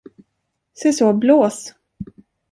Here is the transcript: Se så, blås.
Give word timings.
Se 0.73 0.93
så, 0.93 1.13
blås. 1.13 1.73